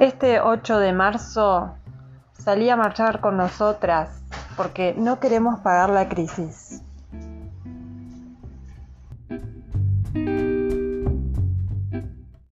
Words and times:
Este 0.00 0.40
8 0.40 0.78
de 0.78 0.94
marzo 0.94 1.74
salí 2.32 2.70
a 2.70 2.76
marchar 2.76 3.20
con 3.20 3.36
nosotras 3.36 4.08
porque 4.56 4.94
no 4.96 5.20
queremos 5.20 5.60
pagar 5.60 5.90
la 5.90 6.08
crisis. 6.08 6.79